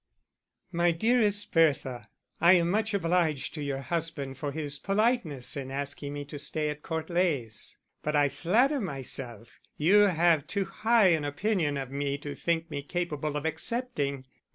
_My 0.73 0.97
dearest 0.97 1.51
Bertha, 1.53 2.09
I 2.39 2.53
am 2.53 2.71
much 2.71 2.95
obliged 2.95 3.53
to 3.53 3.61
your 3.61 3.81
husband 3.83 4.35
for 4.39 4.51
his 4.51 4.79
politeness 4.79 5.55
in 5.55 5.69
asking 5.69 6.13
me 6.13 6.25
to 6.25 6.39
stay 6.39 6.71
at 6.71 6.81
Court 6.81 7.11
Leys; 7.11 7.77
but 8.01 8.15
I 8.15 8.27
flatter 8.27 8.79
myself 8.79 9.59
you 9.77 9.97
have 10.07 10.47
too 10.47 10.65
high 10.65 11.09
an 11.09 11.23
opinion 11.23 11.77
of 11.77 11.91
me 11.91 12.17
to 12.17 12.33
think 12.33 12.71
me 12.71 12.81
capable 12.81 13.37
of 13.37 13.45
accepting. 13.45 14.25